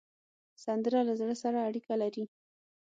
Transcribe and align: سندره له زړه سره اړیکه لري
سندره 0.63 0.99
له 1.07 1.13
زړه 1.19 1.35
سره 1.43 1.59
اړیکه 1.67 1.93
لري 2.01 2.25